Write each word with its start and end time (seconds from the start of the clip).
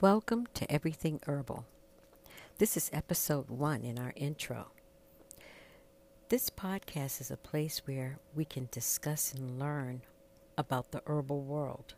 Welcome 0.00 0.46
to 0.54 0.70
Everything 0.70 1.18
Herbal. 1.26 1.64
This 2.58 2.76
is 2.76 2.88
episode 2.92 3.50
one 3.50 3.82
in 3.82 3.98
our 3.98 4.12
intro. 4.14 4.68
This 6.28 6.50
podcast 6.50 7.20
is 7.20 7.32
a 7.32 7.36
place 7.36 7.82
where 7.84 8.20
we 8.32 8.44
can 8.44 8.68
discuss 8.70 9.34
and 9.34 9.58
learn 9.58 10.02
about 10.56 10.92
the 10.92 11.02
herbal 11.06 11.42
world. 11.42 11.94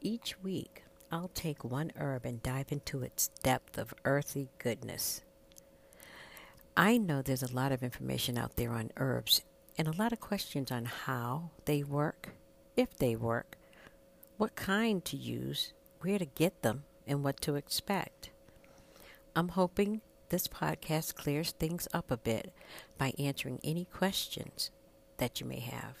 Each 0.00 0.40
week, 0.40 0.84
I'll 1.10 1.32
take 1.34 1.64
one 1.64 1.90
herb 1.96 2.24
and 2.24 2.44
dive 2.44 2.70
into 2.70 3.02
its 3.02 3.26
depth 3.42 3.76
of 3.76 3.92
earthy 4.04 4.48
goodness. 4.58 5.22
I 6.76 6.96
know 6.96 7.22
there's 7.22 7.42
a 7.42 7.52
lot 7.52 7.72
of 7.72 7.82
information 7.82 8.38
out 8.38 8.54
there 8.54 8.70
on 8.70 8.92
herbs 8.96 9.42
and 9.76 9.88
a 9.88 9.96
lot 10.00 10.12
of 10.12 10.20
questions 10.20 10.70
on 10.70 10.84
how 10.84 11.50
they 11.64 11.82
work, 11.82 12.28
if 12.76 12.96
they 12.98 13.16
work, 13.16 13.56
what 14.36 14.54
kind 14.54 15.04
to 15.06 15.16
use, 15.16 15.72
where 16.02 16.16
to 16.16 16.24
get 16.24 16.62
them, 16.62 16.84
and 17.06 17.24
what 17.24 17.40
to 17.42 17.56
expect. 17.56 18.30
I'm 19.34 19.48
hoping 19.48 20.00
this 20.28 20.48
podcast 20.48 21.14
clears 21.14 21.52
things 21.52 21.88
up 21.92 22.10
a 22.10 22.16
bit 22.16 22.52
by 22.98 23.12
answering 23.18 23.60
any 23.62 23.84
questions 23.84 24.70
that 25.18 25.40
you 25.40 25.46
may 25.46 25.60
have. 25.60 25.96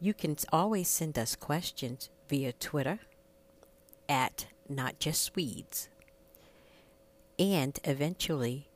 You 0.00 0.14
can 0.14 0.36
always 0.52 0.88
send 0.88 1.18
us 1.18 1.36
questions 1.36 2.10
via 2.28 2.52
Twitter 2.52 2.98
at 4.08 4.46
Not 4.68 4.98
Just 4.98 5.36
Weeds 5.36 5.88
and 7.38 7.78
eventually 7.84 8.68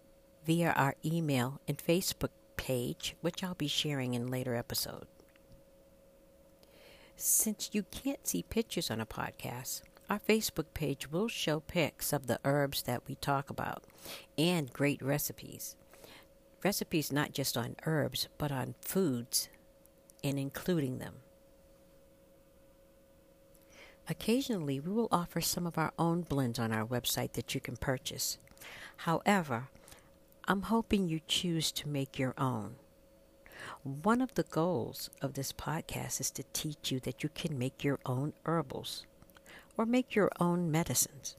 via 0.45 0.73
our 0.77 0.95
email 1.05 1.61
and 1.67 1.79
Facebook 1.79 2.31
page, 2.57 3.17
which 3.21 3.43
I'll 3.43 3.55
be 3.55 3.69
sharing 3.69 4.15
in 4.15 4.29
later 4.29 4.55
episodes. 4.55 5.16
Since 7.19 7.71
you 7.73 7.83
can't 7.85 8.27
see 8.27 8.43
pictures 8.43 8.91
on 8.91 9.01
a 9.01 9.07
podcast, 9.07 9.81
our 10.11 10.19
Facebook 10.19 10.67
page 10.75 11.11
will 11.11 11.29
show 11.29 11.61
pics 11.61 12.13
of 12.13 12.27
the 12.27 12.39
herbs 12.45 12.83
that 12.83 13.03
we 13.09 13.15
talk 13.15 13.49
about 13.49 13.85
and 14.37 14.71
great 14.71 15.01
recipes. 15.01 15.77
Recipes 16.63 17.11
not 17.11 17.33
just 17.33 17.57
on 17.57 17.77
herbs, 17.87 18.29
but 18.37 18.53
on 18.53 18.75
foods 18.83 19.49
and 20.23 20.39
including 20.39 20.99
them. 20.99 21.15
Occasionally, 24.09 24.79
we 24.79 24.93
will 24.93 25.09
offer 25.11 25.41
some 25.41 25.67
of 25.67 25.79
our 25.79 25.93
own 25.99 26.21
blends 26.21 26.59
on 26.59 26.71
our 26.71 26.87
website 26.87 27.33
that 27.33 27.55
you 27.55 27.61
can 27.63 27.77
purchase. 27.77 28.37
However, 28.99 29.69
I'm 30.47 30.63
hoping 30.63 31.09
you 31.09 31.21
choose 31.27 31.73
to 31.73 31.89
make 31.89 32.19
your 32.19 32.35
own. 32.37 32.77
One 33.87 34.21
of 34.21 34.35
the 34.35 34.43
goals 34.43 35.11
of 35.23 35.35
this 35.35 35.53
podcast 35.53 36.21
is 36.21 36.33
to 36.33 36.43
teach 36.53 36.91
you 36.91 36.99
that 36.99 37.23
you 37.23 37.29
can 37.29 37.57
make 37.57 37.85
your 37.85 38.01
own 38.05 38.33
herbals 38.45 39.07
or 39.79 39.87
make 39.87 40.17
your 40.17 40.29
own 40.41 40.73
medicines. 40.73 41.37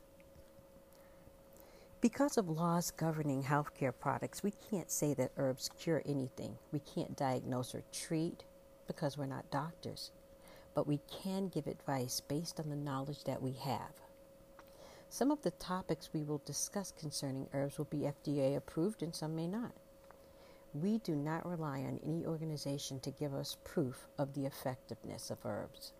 Because 2.00 2.38
of 2.38 2.48
laws 2.48 2.92
governing 2.92 3.44
healthcare 3.44 3.92
products, 3.92 4.44
we 4.44 4.54
can't 4.70 4.90
say 4.90 5.14
that 5.16 5.34
herbs 5.36 5.70
cure 5.78 6.02
anything. 6.06 6.56
We 6.72 6.80
can't 6.80 7.18
diagnose 7.18 7.76
or 7.76 7.84
treat 7.92 8.46
because 8.88 9.18
we're 9.18 9.26
not 9.26 9.52
doctors. 9.52 10.12
But 10.74 10.88
we 10.88 11.02
can 11.12 11.50
give 11.50 11.68
advice 11.68 12.22
based 12.22 12.62
on 12.62 12.70
the 12.70 12.78
knowledge 12.78 13.26
that 13.26 13.42
we 13.42 13.52
have. 13.56 13.92
Some 15.10 15.32
of 15.32 15.42
the 15.42 15.52
topics 15.52 16.12
we 16.14 16.24
will 16.24 16.42
discuss 16.46 16.94
concerning 16.98 17.50
herbs 17.52 17.78
will 17.78 17.92
be 17.92 18.10
FDA 18.24 18.56
approved 18.56 19.04
and 19.04 19.14
some 19.14 19.36
may 19.36 19.48
not. 19.48 19.74
We 20.74 21.00
do 21.00 21.16
not 21.16 21.46
rely 21.46 21.80
on 21.80 22.00
any 22.06 22.26
organization 22.26 23.00
to 23.02 23.12
give 23.12 23.34
us 23.34 23.58
proof 23.64 24.08
of 24.18 24.34
the 24.34 24.46
effectiveness 24.46 25.32
of 25.32 25.46
herbs. 25.46 25.94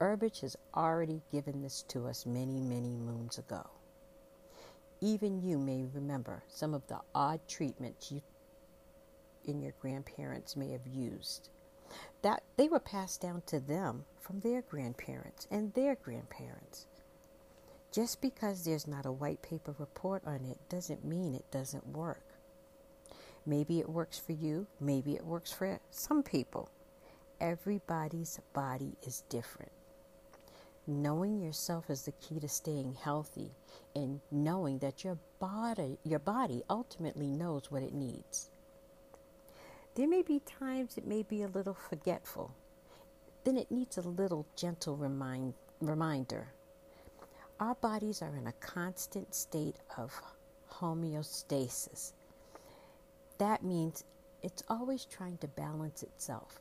Herbage 0.00 0.40
has 0.40 0.56
already 0.74 1.22
given 1.30 1.62
this 1.62 1.82
to 1.88 2.06
us 2.06 2.26
many, 2.26 2.60
many 2.60 2.96
moons 2.96 3.38
ago. 3.38 3.68
Even 5.00 5.42
you 5.42 5.58
may 5.58 5.84
remember 5.84 6.42
some 6.48 6.74
of 6.74 6.86
the 6.88 7.00
odd 7.14 7.40
treatments 7.46 8.10
you 8.10 8.22
and 9.46 9.62
your 9.62 9.74
grandparents 9.80 10.56
may 10.56 10.70
have 10.70 10.86
used. 10.86 11.50
That 12.22 12.42
they 12.56 12.68
were 12.68 12.80
passed 12.80 13.20
down 13.20 13.42
to 13.46 13.60
them 13.60 14.04
from 14.18 14.40
their 14.40 14.62
grandparents 14.62 15.46
and 15.50 15.72
their 15.74 15.94
grandparents. 15.94 16.86
Just 17.92 18.20
because 18.20 18.64
there's 18.64 18.88
not 18.88 19.06
a 19.06 19.12
white 19.12 19.42
paper 19.42 19.74
report 19.78 20.22
on 20.26 20.44
it 20.44 20.58
doesn't 20.68 21.04
mean 21.04 21.34
it 21.34 21.50
doesn't 21.50 21.86
work. 21.86 22.33
Maybe 23.46 23.78
it 23.78 23.88
works 23.88 24.18
for 24.18 24.32
you, 24.32 24.66
maybe 24.80 25.14
it 25.14 25.24
works 25.24 25.52
for 25.52 25.78
some 25.90 26.22
people. 26.22 26.70
Everybody's 27.40 28.40
body 28.54 28.96
is 29.02 29.22
different. 29.28 29.72
Knowing 30.86 31.40
yourself 31.40 31.90
is 31.90 32.02
the 32.02 32.12
key 32.12 32.40
to 32.40 32.48
staying 32.48 32.94
healthy 32.94 33.50
and 33.94 34.20
knowing 34.30 34.78
that 34.78 35.04
your 35.04 35.18
body 35.38 35.98
your 36.04 36.18
body 36.18 36.62
ultimately 36.68 37.30
knows 37.30 37.70
what 37.70 37.82
it 37.82 37.94
needs. 37.94 38.50
There 39.94 40.08
may 40.08 40.22
be 40.22 40.40
times 40.40 40.96
it 40.96 41.06
may 41.06 41.22
be 41.22 41.42
a 41.42 41.48
little 41.48 41.74
forgetful. 41.74 42.54
Then 43.44 43.56
it 43.56 43.70
needs 43.70 43.98
a 43.98 44.02
little 44.02 44.46
gentle 44.56 44.96
remind, 44.96 45.54
reminder. 45.80 46.48
Our 47.60 47.74
bodies 47.76 48.20
are 48.22 48.36
in 48.36 48.46
a 48.46 48.52
constant 48.52 49.34
state 49.34 49.76
of 49.96 50.20
homeostasis 50.70 52.12
that 53.44 53.62
means 53.62 54.04
it's 54.42 54.62
always 54.68 55.04
trying 55.04 55.36
to 55.38 55.48
balance 55.48 56.02
itself. 56.02 56.60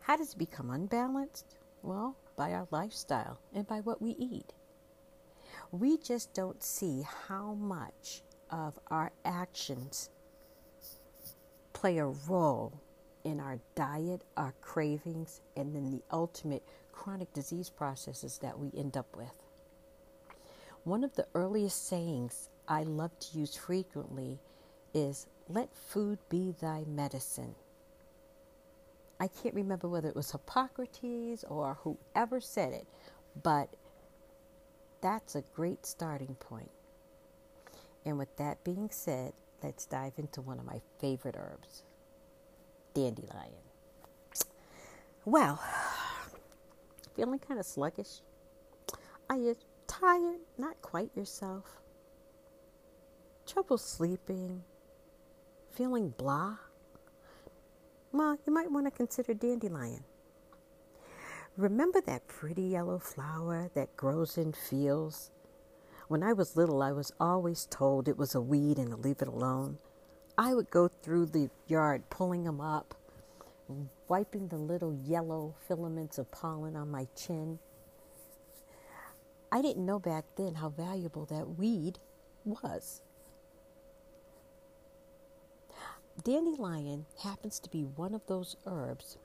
How 0.00 0.16
does 0.16 0.32
it 0.32 0.38
become 0.38 0.70
unbalanced? 0.70 1.56
Well, 1.82 2.16
by 2.36 2.52
our 2.52 2.66
lifestyle 2.72 3.38
and 3.54 3.64
by 3.66 3.78
what 3.80 4.02
we 4.02 4.10
eat. 4.18 4.52
We 5.70 5.98
just 5.98 6.34
don't 6.34 6.62
see 6.64 7.06
how 7.28 7.54
much 7.54 8.22
of 8.50 8.76
our 8.88 9.12
actions 9.24 10.10
play 11.72 11.98
a 11.98 12.06
role 12.06 12.72
in 13.22 13.38
our 13.38 13.60
diet, 13.76 14.22
our 14.36 14.54
cravings, 14.60 15.40
and 15.56 15.72
then 15.74 15.92
the 15.92 16.02
ultimate 16.10 16.64
chronic 16.92 17.32
disease 17.32 17.70
processes 17.70 18.38
that 18.38 18.58
we 18.58 18.72
end 18.76 18.96
up 18.96 19.16
with. 19.16 19.32
One 20.82 21.04
of 21.04 21.14
the 21.14 21.28
earliest 21.34 21.86
sayings 21.86 22.48
I 22.66 22.82
love 22.82 23.16
to 23.20 23.38
use 23.38 23.54
frequently 23.54 24.40
is 24.94 25.26
let 25.48 25.74
food 25.74 26.18
be 26.28 26.54
thy 26.60 26.84
medicine. 26.86 27.54
I 29.18 29.28
can't 29.28 29.54
remember 29.54 29.88
whether 29.88 30.08
it 30.08 30.16
was 30.16 30.32
Hippocrates 30.32 31.44
or 31.48 31.78
whoever 31.82 32.40
said 32.40 32.72
it, 32.72 32.86
but 33.42 33.68
that's 35.02 35.34
a 35.34 35.42
great 35.54 35.84
starting 35.84 36.36
point. 36.36 36.70
And 38.04 38.16
with 38.16 38.34
that 38.36 38.64
being 38.64 38.88
said, 38.90 39.32
let's 39.62 39.84
dive 39.84 40.14
into 40.16 40.40
one 40.40 40.58
of 40.58 40.64
my 40.64 40.80
favorite 40.98 41.36
herbs 41.38 41.82
dandelion. 42.94 43.52
Well, 45.24 45.62
feeling 47.14 47.38
kind 47.38 47.60
of 47.60 47.66
sluggish? 47.66 48.20
Are 49.28 49.36
you 49.36 49.56
tired? 49.86 50.40
Not 50.58 50.80
quite 50.82 51.14
yourself? 51.14 51.78
Trouble 53.46 53.78
sleeping? 53.78 54.62
Feeling 55.72 56.14
blah? 56.16 56.56
Well, 58.12 58.36
you 58.46 58.52
might 58.52 58.70
want 58.70 58.86
to 58.86 58.90
consider 58.90 59.34
dandelion. 59.34 60.04
Remember 61.56 62.00
that 62.02 62.26
pretty 62.26 62.62
yellow 62.62 62.98
flower 62.98 63.70
that 63.74 63.96
grows 63.96 64.36
in 64.36 64.52
fields? 64.52 65.30
When 66.08 66.22
I 66.22 66.32
was 66.32 66.56
little, 66.56 66.82
I 66.82 66.92
was 66.92 67.12
always 67.20 67.66
told 67.70 68.08
it 68.08 68.18
was 68.18 68.34
a 68.34 68.40
weed 68.40 68.78
and 68.78 68.90
to 68.90 68.96
leave 68.96 69.22
it 69.22 69.28
alone. 69.28 69.78
I 70.36 70.54
would 70.54 70.70
go 70.70 70.88
through 70.88 71.26
the 71.26 71.50
yard 71.68 72.10
pulling 72.10 72.44
them 72.44 72.60
up, 72.60 72.94
wiping 74.08 74.48
the 74.48 74.56
little 74.56 74.92
yellow 74.92 75.54
filaments 75.68 76.18
of 76.18 76.30
pollen 76.32 76.76
on 76.76 76.90
my 76.90 77.06
chin. 77.14 77.58
I 79.52 79.62
didn't 79.62 79.86
know 79.86 79.98
back 79.98 80.24
then 80.36 80.56
how 80.56 80.70
valuable 80.70 81.26
that 81.26 81.58
weed 81.58 81.98
was. 82.44 83.02
Dandelion 86.24 87.06
happens 87.22 87.58
to 87.60 87.70
be 87.70 87.84
one 87.84 88.14
of 88.14 88.26
those 88.26 88.56
herbs 88.66 89.16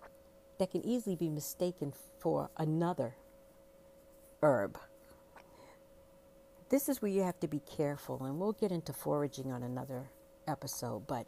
that 0.59 0.71
can 0.71 0.85
easily 0.85 1.15
be 1.15 1.29
mistaken 1.29 1.93
for 2.19 2.49
another 2.57 3.15
herb. 4.41 4.77
This 6.69 6.87
is 6.87 7.01
where 7.01 7.11
you 7.11 7.23
have 7.23 7.39
to 7.41 7.47
be 7.47 7.59
careful, 7.59 8.23
and 8.23 8.39
we'll 8.39 8.53
get 8.53 8.71
into 8.71 8.93
foraging 8.93 9.51
on 9.51 9.63
another 9.63 10.09
episode, 10.47 11.05
but 11.07 11.27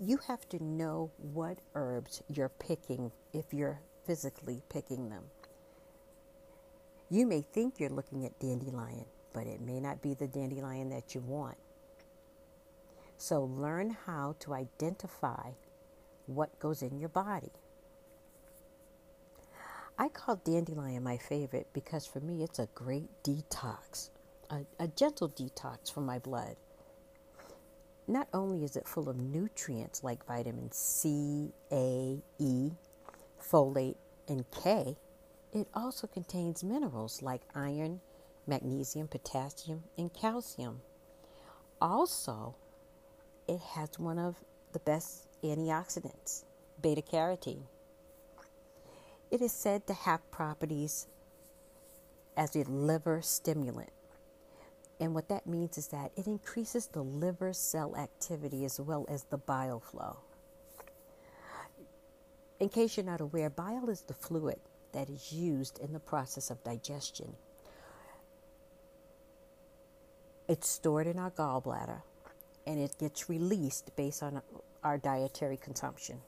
you 0.00 0.18
have 0.28 0.48
to 0.50 0.62
know 0.62 1.10
what 1.18 1.58
herbs 1.74 2.22
you're 2.28 2.48
picking 2.48 3.10
if 3.32 3.52
you're 3.52 3.80
physically 4.06 4.62
picking 4.68 5.08
them. 5.10 5.24
You 7.10 7.26
may 7.26 7.42
think 7.42 7.80
you're 7.80 7.90
looking 7.90 8.24
at 8.24 8.38
dandelion, 8.38 9.04
but 9.34 9.46
it 9.46 9.60
may 9.60 9.80
not 9.80 10.00
be 10.00 10.14
the 10.14 10.28
dandelion 10.28 10.90
that 10.90 11.14
you 11.14 11.20
want. 11.22 11.56
So 13.20 13.44
learn 13.44 13.98
how 14.06 14.34
to 14.40 14.54
identify 14.54 15.50
what 16.24 16.58
goes 16.58 16.80
in 16.80 16.98
your 16.98 17.10
body. 17.10 17.52
I 19.98 20.08
call 20.08 20.36
dandelion 20.36 21.02
my 21.02 21.18
favorite 21.18 21.66
because 21.74 22.06
for 22.06 22.20
me 22.20 22.42
it's 22.42 22.58
a 22.58 22.68
great 22.74 23.10
detox, 23.22 24.08
a, 24.48 24.60
a 24.78 24.88
gentle 24.88 25.28
detox 25.28 25.92
for 25.92 26.00
my 26.00 26.18
blood. 26.18 26.56
Not 28.08 28.26
only 28.32 28.64
is 28.64 28.74
it 28.74 28.88
full 28.88 29.10
of 29.10 29.18
nutrients 29.18 30.02
like 30.02 30.26
vitamin 30.26 30.72
C, 30.72 31.52
A, 31.70 32.22
E, 32.38 32.70
folate, 33.38 33.98
and 34.28 34.46
K, 34.50 34.96
it 35.52 35.68
also 35.74 36.06
contains 36.06 36.64
minerals 36.64 37.20
like 37.20 37.42
iron, 37.54 38.00
magnesium, 38.46 39.08
potassium, 39.08 39.84
and 39.98 40.10
calcium. 40.14 40.80
Also, 41.82 42.54
it 43.48 43.60
has 43.60 43.98
one 43.98 44.18
of 44.18 44.36
the 44.72 44.78
best 44.80 45.26
antioxidants, 45.42 46.44
beta 46.80 47.02
carotene. 47.02 47.62
It 49.30 49.40
is 49.40 49.52
said 49.52 49.86
to 49.86 49.94
have 49.94 50.30
properties 50.30 51.06
as 52.36 52.56
a 52.56 52.64
liver 52.64 53.22
stimulant. 53.22 53.90
And 54.98 55.14
what 55.14 55.28
that 55.28 55.46
means 55.46 55.78
is 55.78 55.88
that 55.88 56.12
it 56.16 56.26
increases 56.26 56.86
the 56.86 57.02
liver 57.02 57.52
cell 57.52 57.96
activity 57.96 58.64
as 58.64 58.78
well 58.78 59.06
as 59.08 59.24
the 59.24 59.38
bile 59.38 59.80
flow. 59.80 60.18
In 62.58 62.68
case 62.68 62.96
you're 62.96 63.06
not 63.06 63.22
aware, 63.22 63.48
bile 63.48 63.88
is 63.88 64.02
the 64.02 64.14
fluid 64.14 64.60
that 64.92 65.08
is 65.08 65.32
used 65.32 65.78
in 65.78 65.92
the 65.92 66.00
process 66.00 66.50
of 66.50 66.62
digestion. 66.62 67.34
It's 70.48 70.68
stored 70.68 71.06
in 71.06 71.18
our 71.18 71.30
gallbladder 71.30 72.02
and 72.66 72.78
it 72.78 72.96
gets 72.98 73.28
released 73.28 73.94
based 73.96 74.22
on 74.22 74.42
our 74.82 74.98
dietary 74.98 75.56
consumption. 75.56 76.20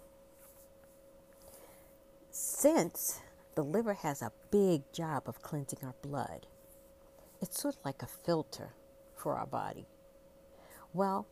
Since 2.31 3.21
the 3.55 3.63
liver 3.63 3.95
has 3.95 4.23
a 4.23 4.33
big 4.51 4.83
job 4.93 5.25
of 5.27 5.43
cleansing 5.43 5.81
our 5.83 5.95
blood, 6.03 6.47
it's 7.41 7.61
sort 7.61 7.77
of 7.77 7.85
like 7.85 8.03
a 8.03 8.07
filter 8.07 8.71
for 9.15 9.37
our 9.37 9.47
body. 9.47 9.87
Well, 10.95 11.27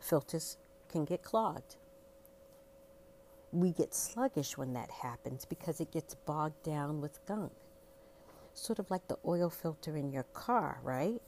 filters 0.00 0.56
can 0.88 1.04
get 1.04 1.22
clogged. 1.22 1.76
We 3.50 3.72
get 3.72 3.94
sluggish 3.94 4.56
when 4.56 4.72
that 4.74 4.90
happens 4.90 5.44
because 5.44 5.80
it 5.80 5.92
gets 5.92 6.14
bogged 6.14 6.62
down 6.62 7.00
with 7.00 7.24
gunk. 7.26 7.52
Sort 8.54 8.78
of 8.78 8.90
like 8.90 9.08
the 9.08 9.18
oil 9.26 9.50
filter 9.50 9.96
in 9.96 10.10
your 10.10 10.24
car, 10.34 10.80
right? 10.82 11.22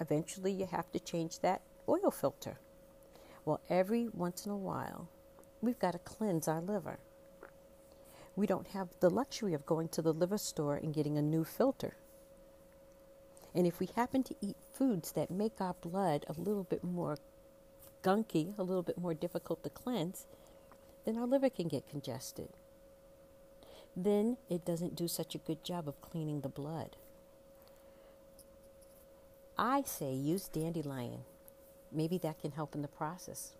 Eventually, 0.00 0.52
you 0.52 0.66
have 0.66 0.90
to 0.92 1.00
change 1.00 1.40
that 1.40 1.62
oil 1.88 2.10
filter. 2.10 2.58
Well, 3.44 3.60
every 3.68 4.08
once 4.08 4.46
in 4.46 4.52
a 4.52 4.56
while, 4.56 5.08
we've 5.60 5.78
got 5.78 5.92
to 5.92 5.98
cleanse 5.98 6.48
our 6.48 6.60
liver 6.60 6.98
we 8.34 8.46
don't 8.46 8.68
have 8.68 8.88
the 9.00 9.10
luxury 9.10 9.54
of 9.54 9.66
going 9.66 9.88
to 9.88 10.02
the 10.02 10.12
liver 10.12 10.38
store 10.38 10.76
and 10.76 10.94
getting 10.94 11.18
a 11.18 11.22
new 11.22 11.44
filter. 11.44 11.96
And 13.54 13.66
if 13.66 13.78
we 13.78 13.88
happen 13.94 14.22
to 14.24 14.34
eat 14.40 14.56
foods 14.72 15.12
that 15.12 15.30
make 15.30 15.60
our 15.60 15.74
blood 15.74 16.24
a 16.28 16.40
little 16.40 16.64
bit 16.64 16.82
more 16.82 17.18
gunky, 18.02 18.56
a 18.58 18.62
little 18.62 18.82
bit 18.82 18.98
more 18.98 19.12
difficult 19.12 19.62
to 19.64 19.70
cleanse, 19.70 20.26
then 21.04 21.18
our 21.18 21.26
liver 21.26 21.50
can 21.50 21.68
get 21.68 21.88
congested. 21.88 22.48
Then 23.94 24.38
it 24.48 24.64
doesn't 24.64 24.96
do 24.96 25.06
such 25.06 25.34
a 25.34 25.38
good 25.38 25.62
job 25.62 25.86
of 25.86 26.00
cleaning 26.00 26.40
the 26.40 26.48
blood. 26.48 26.96
I 29.58 29.82
say 29.82 30.14
use 30.14 30.48
dandelion. 30.48 31.24
Maybe 31.94 32.18
that 32.18 32.40
can 32.40 32.52
help 32.52 32.74
in 32.74 32.82
the 32.82 32.88
process. 32.88 33.52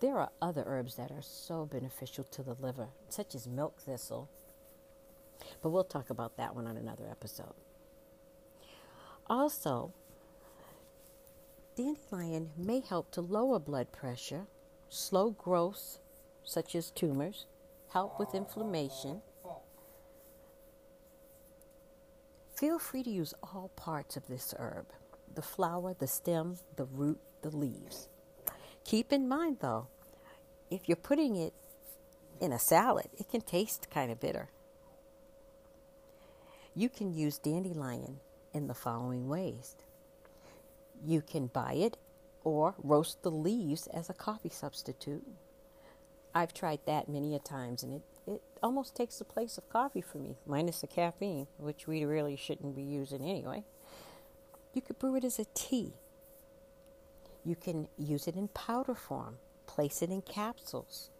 There 0.00 0.18
are 0.18 0.30
other 0.40 0.62
herbs 0.66 0.94
that 0.94 1.10
are 1.10 1.22
so 1.22 1.66
beneficial 1.66 2.24
to 2.24 2.42
the 2.42 2.54
liver, 2.60 2.88
such 3.08 3.34
as 3.34 3.48
milk 3.48 3.80
thistle. 3.80 4.28
But 5.62 5.70
we'll 5.70 5.84
talk 5.84 6.10
about 6.10 6.36
that 6.36 6.54
one 6.54 6.66
on 6.66 6.76
another 6.76 7.08
episode. 7.10 7.54
Also, 9.26 9.92
dandelion 11.76 12.50
may 12.56 12.80
help 12.80 13.10
to 13.12 13.20
lower 13.20 13.58
blood 13.58 13.90
pressure, 13.90 14.46
slow 14.88 15.30
growth, 15.30 15.98
such 16.44 16.76
as 16.76 16.90
tumors, 16.90 17.46
help 17.92 18.18
with 18.18 18.34
inflammation. 18.34 19.20
Feel 22.54 22.78
free 22.78 23.02
to 23.02 23.10
use 23.10 23.34
all 23.42 23.70
parts 23.76 24.16
of 24.16 24.26
this 24.28 24.54
herb 24.58 24.86
the 25.34 25.42
flower, 25.42 25.94
the 25.98 26.06
stem, 26.06 26.58
the 26.76 26.84
root, 26.84 27.18
the 27.42 27.50
leaves. 27.50 28.08
Keep 28.84 29.12
in 29.12 29.28
mind, 29.28 29.58
though, 29.60 29.88
if 30.70 30.88
you're 30.88 30.96
putting 30.96 31.36
it 31.36 31.54
in 32.40 32.52
a 32.52 32.58
salad, 32.58 33.08
it 33.18 33.30
can 33.30 33.40
taste 33.40 33.88
kind 33.90 34.10
of 34.10 34.20
bitter. 34.20 34.48
You 36.74 36.88
can 36.88 37.12
use 37.12 37.38
dandelion 37.38 38.20
in 38.54 38.66
the 38.66 38.74
following 38.74 39.28
ways 39.28 39.76
you 41.04 41.22
can 41.22 41.46
buy 41.46 41.74
it 41.74 41.96
or 42.44 42.74
roast 42.82 43.22
the 43.22 43.30
leaves 43.30 43.86
as 43.88 44.08
a 44.08 44.14
coffee 44.14 44.48
substitute. 44.48 45.26
I've 46.34 46.54
tried 46.54 46.80
that 46.86 47.08
many 47.08 47.34
a 47.34 47.38
times 47.38 47.82
and 47.82 47.94
it, 47.94 48.02
it 48.26 48.42
almost 48.62 48.94
takes 48.94 49.18
the 49.18 49.24
place 49.24 49.58
of 49.58 49.68
coffee 49.68 50.00
for 50.00 50.18
me, 50.18 50.36
minus 50.46 50.80
the 50.80 50.86
caffeine, 50.86 51.46
which 51.58 51.86
we 51.86 52.04
really 52.04 52.36
shouldn't 52.36 52.76
be 52.76 52.82
using 52.82 53.22
anyway. 53.22 53.64
You 54.78 54.82
could 54.82 55.00
brew 55.00 55.16
it 55.16 55.24
as 55.24 55.40
a 55.40 55.46
tea. 55.54 55.94
You 57.44 57.56
can 57.56 57.88
use 57.98 58.28
it 58.28 58.36
in 58.36 58.46
powder 58.46 58.94
form, 58.94 59.38
place 59.66 60.02
it 60.02 60.10
in 60.10 60.22
capsules. 60.22 61.10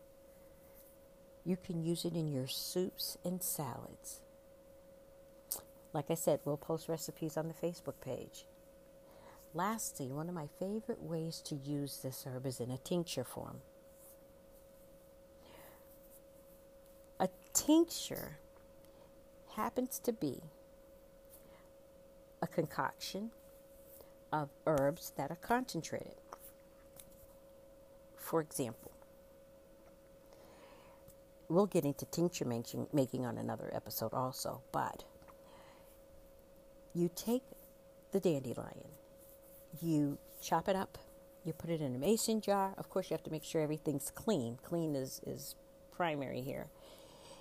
You 1.44 1.56
can 1.56 1.82
use 1.82 2.05
it 2.05 2.12
in 2.12 2.28
your 2.31 2.46
soups 2.46 3.19
and 3.25 3.43
salads. 3.43 4.20
Like 5.93 6.08
I 6.08 6.14
said, 6.14 6.38
we'll 6.44 6.56
post 6.56 6.88
recipes 6.88 7.37
on 7.37 7.49
the 7.49 7.66
Facebook 7.66 8.00
page. 8.00 8.44
Lastly, 9.52 10.06
one 10.06 10.28
of 10.28 10.37
my 10.37 10.46
favorite 10.60 11.02
ways 11.02 11.43
to 11.46 11.56
use 11.56 11.99
this 12.00 12.26
herb 12.28 12.46
is 12.46 12.60
in 12.60 12.70
a 12.70 12.78
tincture 12.78 13.25
form. 13.25 13.56
A 17.19 17.28
tincture 17.52 18.38
happens 19.56 19.99
to 20.05 20.12
be 20.12 20.43
a 22.40 22.46
concoction 22.46 23.32
of 24.33 24.51
herbs 24.67 25.13
that 25.17 25.31
are 25.31 25.37
concentrated. 25.37 26.15
For 28.17 28.41
example, 28.41 28.93
we'll 31.49 31.67
get 31.67 31.85
into 31.85 32.05
tincture 32.07 32.45
making, 32.45 32.89
making 32.93 33.25
on 33.25 33.39
another 33.39 33.71
episode 33.75 34.13
also, 34.13 34.61
but 34.71 35.05
you 36.94 37.11
take 37.15 37.43
the 38.13 38.20
dandelion, 38.20 38.89
you 39.81 40.19
chop 40.43 40.69
it 40.69 40.77
up, 40.77 40.99
you 41.44 41.53
put 41.53 41.70
it 41.70 41.81
in 41.81 41.94
a 41.94 41.99
mason 41.99 42.41
jar. 42.41 42.75
Of 42.77 42.91
course, 42.91 43.11
you 43.11 43.15
have 43.15 43.23
to 43.25 43.31
make 43.31 43.44
sure 43.44 43.63
everything's 43.63 44.11
clean. 44.11 44.58
Clean 44.63 44.94
is, 44.94 45.20
is 45.27 45.55
primary 45.91 46.43
here. 46.43 46.67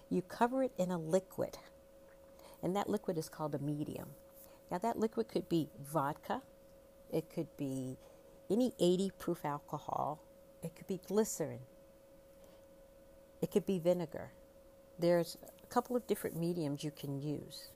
You 0.09 0.21
cover 0.21 0.63
it 0.63 0.71
in 0.77 0.91
a 0.91 0.97
liquid, 0.97 1.57
and 2.63 2.75
that 2.75 2.89
liquid 2.89 3.17
is 3.17 3.27
called 3.27 3.55
a 3.55 3.59
medium. 3.59 4.09
Now, 4.71 4.77
that 4.77 4.97
liquid 4.97 5.27
could 5.27 5.49
be 5.49 5.69
vodka, 5.81 6.41
it 7.11 7.29
could 7.33 7.55
be 7.57 7.97
any 8.49 8.73
80 8.79 9.11
proof 9.19 9.45
alcohol, 9.45 10.19
it 10.63 10.75
could 10.75 10.87
be 10.87 10.99
glycerin, 11.07 11.59
it 13.41 13.51
could 13.51 13.65
be 13.65 13.79
vinegar. 13.79 14.31
There's 14.99 15.37
a 15.63 15.67
couple 15.67 15.95
of 15.95 16.07
different 16.07 16.35
mediums 16.35 16.83
you 16.83 16.91
can 16.91 17.21
use. 17.21 17.69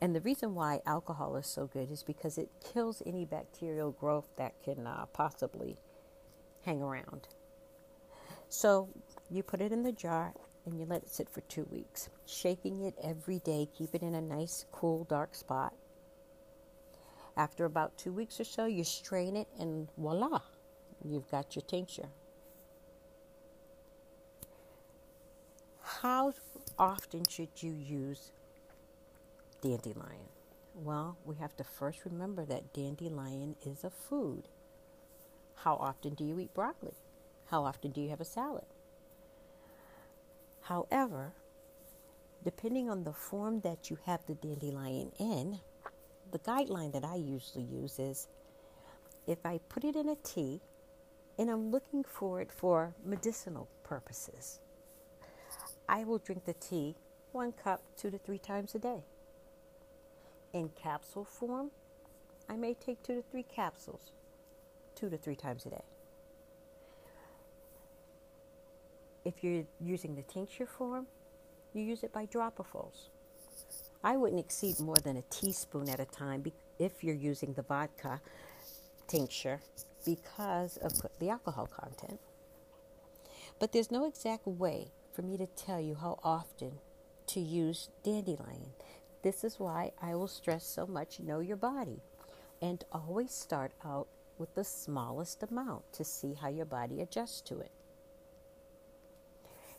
And 0.00 0.14
the 0.14 0.20
reason 0.20 0.54
why 0.54 0.82
alcohol 0.86 1.36
is 1.36 1.46
so 1.46 1.66
good 1.66 1.90
is 1.90 2.02
because 2.02 2.36
it 2.36 2.50
kills 2.72 3.02
any 3.06 3.24
bacterial 3.24 3.92
growth 3.92 4.28
that 4.36 4.62
can 4.62 4.86
uh, 4.86 5.06
possibly 5.12 5.78
hang 6.64 6.82
around. 6.82 7.28
So 8.48 8.88
you 9.30 9.42
put 9.42 9.60
it 9.60 9.72
in 9.72 9.82
the 9.82 9.92
jar 9.92 10.34
and 10.66 10.78
you 10.78 10.84
let 10.84 11.02
it 11.02 11.08
sit 11.08 11.30
for 11.30 11.40
two 11.42 11.66
weeks, 11.70 12.08
shaking 12.26 12.82
it 12.82 12.94
every 13.02 13.38
day, 13.38 13.68
keep 13.76 13.94
it 13.94 14.02
in 14.02 14.14
a 14.14 14.20
nice, 14.20 14.66
cool, 14.72 15.04
dark 15.04 15.34
spot. 15.34 15.72
After 17.36 17.66
about 17.66 17.98
two 17.98 18.12
weeks 18.12 18.40
or 18.40 18.44
so, 18.44 18.64
you 18.64 18.82
strain 18.82 19.36
it, 19.36 19.48
and 19.58 19.88
voila, 19.98 20.40
you've 21.04 21.30
got 21.30 21.54
your 21.54 21.62
tincture. 21.62 22.08
How 25.82 26.32
often 26.78 27.24
should 27.28 27.62
you 27.62 27.72
use 27.72 28.32
dandelion? 29.60 30.28
Well, 30.74 31.16
we 31.24 31.36
have 31.36 31.56
to 31.56 31.64
first 31.64 32.04
remember 32.04 32.44
that 32.46 32.72
dandelion 32.72 33.56
is 33.64 33.84
a 33.84 33.90
food. 33.90 34.48
How 35.56 35.74
often 35.76 36.14
do 36.14 36.24
you 36.24 36.38
eat 36.38 36.54
broccoli? 36.54 36.94
How 37.46 37.64
often 37.64 37.92
do 37.92 38.00
you 38.00 38.10
have 38.10 38.20
a 38.20 38.26
salad? 38.26 38.66
However, 40.62 41.32
depending 42.44 42.90
on 42.90 43.04
the 43.04 43.12
form 43.12 43.60
that 43.60 43.88
you 43.88 43.98
have 44.04 44.26
the 44.26 44.34
dandelion 44.34 45.12
in, 45.18 45.60
the 46.32 46.38
guideline 46.40 46.92
that 46.92 47.04
I 47.04 47.16
usually 47.16 47.64
use 47.64 47.98
is 47.98 48.28
if 49.26 49.44
I 49.44 49.58
put 49.68 49.84
it 49.84 49.96
in 49.96 50.08
a 50.08 50.16
tea 50.16 50.60
and 51.38 51.50
I'm 51.50 51.70
looking 51.70 52.04
for 52.04 52.40
it 52.40 52.50
for 52.52 52.94
medicinal 53.04 53.68
purposes, 53.84 54.60
I 55.88 56.04
will 56.04 56.18
drink 56.18 56.44
the 56.44 56.54
tea 56.54 56.96
one 57.32 57.52
cup 57.52 57.82
two 57.96 58.10
to 58.10 58.18
three 58.18 58.38
times 58.38 58.74
a 58.74 58.78
day. 58.78 59.04
In 60.52 60.70
capsule 60.70 61.24
form, 61.24 61.70
I 62.48 62.56
may 62.56 62.74
take 62.74 63.02
two 63.02 63.16
to 63.16 63.22
three 63.22 63.42
capsules 63.42 64.12
two 64.94 65.10
to 65.10 65.18
three 65.18 65.36
times 65.36 65.66
a 65.66 65.70
day. 65.70 65.84
If 69.24 69.42
you're 69.42 69.64
using 69.80 70.14
the 70.14 70.22
tincture 70.22 70.66
form, 70.66 71.06
you 71.74 71.82
use 71.82 72.02
it 72.02 72.12
by 72.12 72.26
dropperfuls. 72.26 73.10
I 74.02 74.16
wouldn't 74.16 74.40
exceed 74.40 74.80
more 74.80 74.96
than 74.96 75.16
a 75.16 75.22
teaspoon 75.22 75.88
at 75.88 76.00
a 76.00 76.04
time 76.04 76.44
if 76.78 77.02
you're 77.02 77.14
using 77.14 77.52
the 77.54 77.62
vodka 77.62 78.20
tincture 79.08 79.60
because 80.04 80.76
of 80.78 80.92
the 81.18 81.30
alcohol 81.30 81.66
content. 81.66 82.20
But 83.58 83.72
there's 83.72 83.90
no 83.90 84.06
exact 84.06 84.46
way 84.46 84.92
for 85.12 85.22
me 85.22 85.36
to 85.38 85.46
tell 85.46 85.80
you 85.80 85.94
how 85.94 86.18
often 86.22 86.72
to 87.28 87.40
use 87.40 87.88
dandelion. 88.04 88.70
This 89.22 89.42
is 89.42 89.58
why 89.58 89.92
I 90.00 90.14
will 90.14 90.28
stress 90.28 90.64
so 90.64 90.86
much 90.86 91.20
know 91.20 91.40
your 91.40 91.56
body 91.56 92.02
and 92.62 92.84
always 92.92 93.32
start 93.32 93.72
out 93.84 94.08
with 94.38 94.54
the 94.54 94.64
smallest 94.64 95.42
amount 95.42 95.92
to 95.94 96.04
see 96.04 96.34
how 96.34 96.48
your 96.48 96.66
body 96.66 97.00
adjusts 97.00 97.40
to 97.42 97.58
it. 97.58 97.70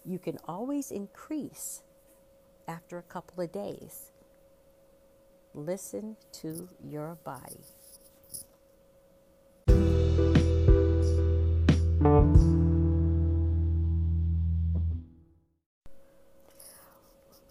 You 0.03 0.19
can 0.19 0.37
always 0.47 0.91
increase 0.91 1.83
after 2.67 2.97
a 2.97 3.03
couple 3.03 3.43
of 3.43 3.51
days. 3.51 4.11
Listen 5.53 6.15
to 6.33 6.69
your 6.83 7.17
body. 7.23 7.63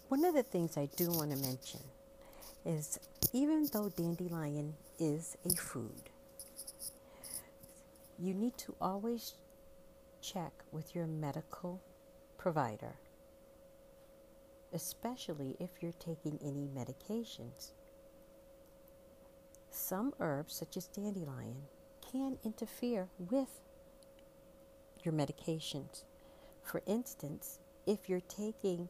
One 0.09 0.23
of 0.23 0.33
the 0.33 0.43
things 0.43 0.77
I 0.77 0.87
do 0.95 1.09
want 1.11 1.31
to 1.31 1.37
mention 1.37 1.81
is 2.65 2.97
even 3.33 3.67
though 3.73 3.89
dandelion 3.89 4.73
is 4.99 5.35
a 5.45 5.49
food, 5.49 6.09
you 8.17 8.33
need 8.33 8.57
to 8.57 8.73
always 8.81 9.33
check 10.21 10.51
with 10.71 10.95
your 10.95 11.07
medical 11.07 11.81
provider, 12.37 12.95
especially 14.77 15.57
if 15.59 15.71
you're 15.81 15.91
taking 15.93 16.37
any 16.43 16.67
medications. 16.67 17.71
Some 19.71 20.13
herbs, 20.19 20.53
such 20.53 20.77
as 20.77 20.85
dandelion, 20.85 21.63
can 22.11 22.37
interfere 22.45 23.07
with 23.17 23.49
your 25.03 25.15
medications. 25.15 26.03
For 26.61 26.83
instance, 26.85 27.57
if 27.87 28.07
you're 28.07 28.29
taking 28.29 28.87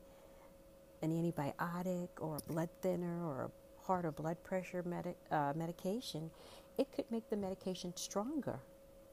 an 1.01 1.11
antibiotic 1.11 2.09
or 2.19 2.35
a 2.35 2.51
blood 2.51 2.69
thinner 2.81 3.25
or 3.25 3.43
a 3.43 3.85
heart 3.85 4.03
or 4.03 4.11
blood 4.11 4.43
pressure 4.43 4.83
medi- 4.83 5.15
uh, 5.31 5.53
medication, 5.55 6.29
it 6.77 6.91
could 6.91 7.09
make 7.09 7.29
the 7.29 7.37
medication 7.37 7.95
stronger 7.95 8.59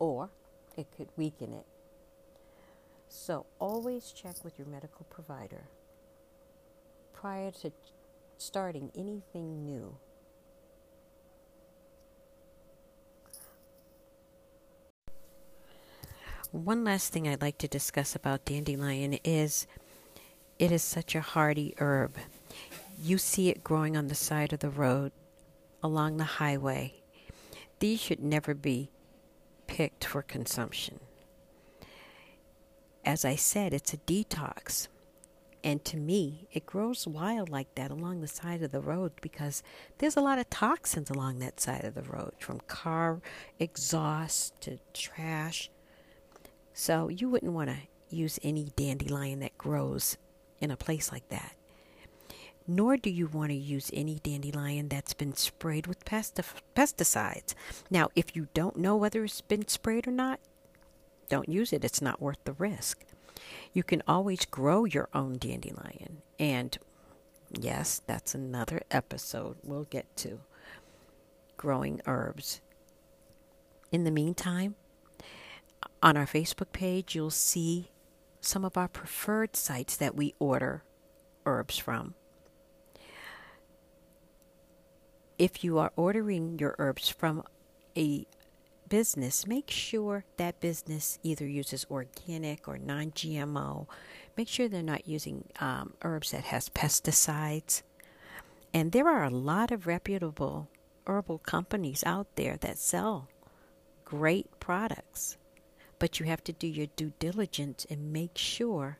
or 0.01 0.29
it 0.77 0.89
could 0.97 1.09
weaken 1.17 1.53
it. 1.53 1.67
So 3.09 3.47
always 3.61 4.11
check 4.11 4.43
with 4.43 4.59
your 4.59 4.67
medical 4.67 5.07
provider 5.09 5.69
prior 7.25 7.51
to 7.51 7.73
starting 8.37 8.93
anything 8.95 9.65
new. 9.65 9.97
One 16.51 16.85
last 16.85 17.15
thing 17.15 17.27
I'd 17.27 17.41
like 17.41 17.57
to 17.59 17.67
discuss 17.67 18.15
about 18.15 18.45
dandelion 18.45 19.19
is 19.25 19.67
it 20.59 20.71
is 20.71 20.83
such 20.83 21.15
a 21.15 21.23
hardy 21.23 21.75
herb. 21.79 22.15
You 23.01 23.17
see 23.17 23.49
it 23.49 23.65
growing 23.65 23.97
on 23.97 24.09
the 24.09 24.15
side 24.15 24.53
of 24.53 24.59
the 24.59 24.69
road, 24.69 25.11
along 25.83 26.19
the 26.19 26.25
highway. 26.25 26.93
These 27.79 28.01
should 28.01 28.23
never 28.23 28.53
be 28.53 28.91
picked 29.67 30.05
for 30.05 30.21
consumption. 30.21 31.01
As 33.03 33.25
I 33.25 33.37
said, 33.37 33.73
it's 33.73 33.95
a 33.95 33.97
detox. 33.97 34.89
And 35.65 35.83
to 35.87 35.97
me, 35.97 36.47
it 36.53 36.67
grows 36.67 37.07
wild 37.07 37.49
like 37.49 37.75
that 37.75 37.91
along 37.91 38.21
the 38.21 38.29
side 38.29 38.63
of 38.63 38.71
the 38.71 38.83
road 38.83 39.13
because 39.23 39.63
there's 39.97 40.17
a 40.17 40.21
lot 40.21 40.39
of 40.39 40.51
toxins 40.51 41.09
along 41.09 41.39
that 41.39 41.59
side 41.59 41.85
of 41.85 41.95
the 41.95 42.03
road, 42.03 42.33
from 42.39 42.61
car 42.69 43.23
exhaust 43.59 44.61
to 44.61 44.79
trash. 44.93 45.71
So 46.75 47.09
you 47.09 47.31
wouldn't 47.31 47.55
want 47.55 47.71
to 47.71 47.79
use 48.11 48.39
any 48.43 48.73
dandelion 48.77 49.41
that 49.41 49.57
grows 49.57 50.19
in 50.61 50.71
a 50.71 50.77
place 50.77 51.11
like 51.11 51.31
that. 51.31 51.57
Nor 52.67 52.99
do 52.99 53.09
you 53.09 53.27
want 53.27 53.51
to 53.51 53.57
use 53.57 53.91
any 53.95 54.19
dandelion 54.19 54.89
that's 54.89 55.15
been 55.15 55.35
sprayed 55.35 55.87
with 55.87 56.05
pesticides. 56.05 57.55
Now, 57.91 58.09
if 58.15 58.37
you 58.37 58.49
don't 58.53 58.77
know 58.77 58.97
whether 58.97 59.25
it's 59.25 59.41
been 59.41 59.67
sprayed 59.67 60.07
or 60.07 60.13
not, 60.13 60.41
don't 61.31 61.49
use 61.49 61.73
it. 61.73 61.85
It's 61.87 62.03
not 62.03 62.21
worth 62.21 62.45
the 62.45 62.53
risk. 62.53 63.05
You 63.73 63.83
can 63.83 64.03
always 64.07 64.45
grow 64.45 64.85
your 64.85 65.09
own 65.15 65.39
dandelion. 65.39 66.23
And 66.39 66.77
yes, 67.51 68.03
that's 68.07 68.35
another 68.35 68.83
episode 68.91 69.57
we'll 69.63 69.85
get 69.85 70.17
to 70.19 70.41
growing 71.57 72.01
herbs. 72.07 72.61
In 73.91 74.05
the 74.05 74.11
meantime, 74.11 74.75
on 76.03 76.17
our 76.17 76.27
Facebook 76.27 76.73
page, 76.73 77.15
you'll 77.15 77.31
see 77.31 77.91
some 78.41 78.65
of 78.65 78.77
our 78.77 78.89
preferred 78.89 79.57
sites 79.57 79.97
that 79.97 80.15
we 80.15 80.35
order 80.39 80.85
herbs 81.47 81.79
from. 81.79 82.15
If 85.39 85.65
you 85.65 85.79
are 85.79 85.93
ordering 85.97 86.59
your 86.59 86.77
herbs 86.79 87.09
from 87.09 87.43
a 87.97 88.27
business, 88.95 89.47
make 89.47 89.71
sure 89.71 90.25
that 90.37 90.61
business 90.61 91.19
either 91.25 91.47
uses 91.47 91.85
organic 91.91 92.69
or 92.69 92.79
non 92.79 93.11
GMO. 93.11 93.87
Make 94.37 94.49
sure 94.49 94.69
they're 94.69 94.83
not 94.83 95.09
using 95.09 95.45
um, 95.59 95.95
herbs 96.03 96.31
that 96.31 96.45
has 96.45 96.69
pesticides. 96.69 97.83
And 98.73 98.93
there 98.93 99.09
are 99.09 99.25
a 99.25 99.31
lot 99.31 99.73
of 99.73 99.87
reputable 99.87 100.69
herbal 101.07 101.39
companies 101.39 102.05
out 102.07 102.29
there 102.37 102.57
that 102.59 102.79
sell 102.79 103.29
great 104.05 104.49
products 104.61 105.37
but 105.99 106.21
you 106.21 106.27
have 106.27 106.45
to 106.45 106.53
do 106.53 106.67
your 106.67 106.89
due 106.97 107.13
diligence 107.19 107.87
and 107.89 108.13
make 108.13 108.37
sure 108.37 108.99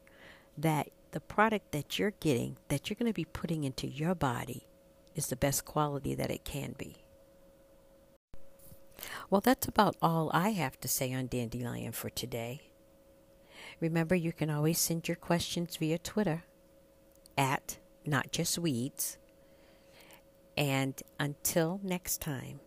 that 0.57 0.89
the 1.11 1.21
product 1.21 1.73
that 1.73 1.99
you're 1.99 2.15
getting, 2.21 2.57
that 2.69 2.89
you're 2.89 2.97
going 2.99 3.11
to 3.11 3.15
be 3.15 3.27
putting 3.27 3.65
into 3.65 3.87
your 3.87 4.15
body, 4.15 4.67
is 5.15 5.27
the 5.27 5.37
best 5.37 5.65
quality 5.65 6.15
that 6.15 6.31
it 6.31 6.45
can 6.45 6.75
be. 6.79 7.04
Well, 9.31 9.41
that's 9.41 9.67
about 9.69 9.97
all 10.01 10.31
I 10.33 10.51
have 10.51 10.79
to 10.81 10.89
say 10.89 11.13
on 11.13 11.27
Dandelion 11.27 11.93
for 11.93 12.11
today. 12.11 12.71
Remember, 13.81 14.15
you 14.15 14.33
can 14.33 14.51
always 14.51 14.79
send 14.79 15.09
your 15.09 15.17
questions 15.17 15.77
via 15.77 15.99
Twitter 15.99 16.45
at 17.37 17.79
Not 18.07 18.33
Just 18.33 18.59
Weeds. 18.59 19.19
And 20.57 21.03
until 21.19 21.81
next 21.83 22.21
time, 22.21 22.61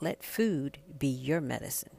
let 0.00 0.22
food 0.22 0.78
be 0.98 1.08
your 1.08 1.40
medicine. 1.40 1.97